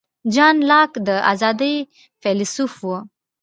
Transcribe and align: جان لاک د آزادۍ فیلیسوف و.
جان 0.33 0.57
لاک 0.69 0.91
د 1.07 1.09
آزادۍ 1.31 1.75
فیلیسوف 2.21 2.73
و. 2.85 2.89